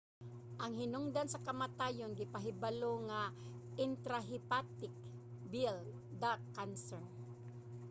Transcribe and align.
ang 0.63 0.73
hinungdan 0.81 1.27
sa 1.29 1.43
kamatayon 1.47 2.11
gipahibalo 2.19 2.93
nga 3.09 3.21
intrahepatic 3.85 4.93
bile 5.51 5.79
duct 6.21 6.43
cancer 6.57 7.03